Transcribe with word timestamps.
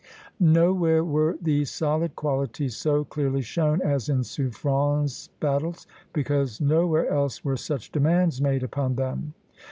Nowhere 0.39 1.03
were 1.03 1.37
these 1.39 1.69
solid 1.69 2.15
qualities 2.15 2.75
so 2.75 3.03
clearly 3.05 3.43
shown 3.43 3.83
as 3.83 4.09
in 4.09 4.23
Suffren's 4.23 5.29
battles, 5.39 5.85
because 6.11 6.59
nowhere 6.59 7.07
else 7.07 7.45
were 7.45 7.55
such 7.55 7.91
demands 7.91 8.41
made 8.41 8.63
upon 8.63 8.95
them. 8.95 9.35